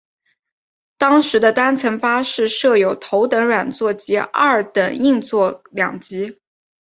[0.97, 6.39] 当时的单层巴士设有头等软座及二等硬座两级。